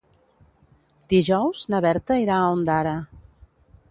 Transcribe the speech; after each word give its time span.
Dijous 1.13 1.61
na 1.73 1.83
Berta 1.87 2.19
irà 2.23 2.37
a 2.37 2.49
Ondara. 2.57 2.97